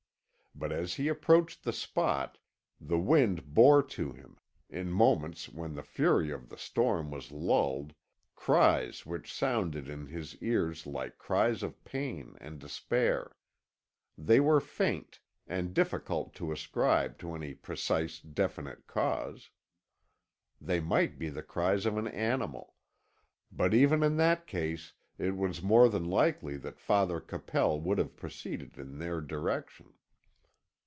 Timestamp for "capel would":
27.21-27.97